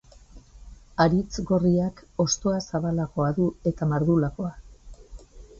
Haritz 1.03 1.43
gorriak 1.51 2.01
hostoa 2.25 2.63
zabalagoa 2.69 3.29
du 3.41 3.51
eta 3.73 3.93
mardulagoa. 3.93 4.55